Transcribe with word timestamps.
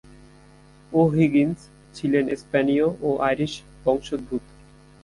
O'Higgins 0.91 1.59
ছিলেন 1.95 2.25
স্প্যানীয় 2.35 2.87
ও 3.01 3.09
Irish 3.19 3.53
বংশদ্ভুত। 3.85 4.43